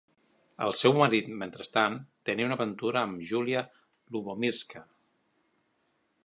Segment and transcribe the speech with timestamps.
[0.67, 1.97] El seu marit, mentrestant,
[2.29, 3.63] tenia una aventura amb Julia
[4.17, 4.83] Lubomirska.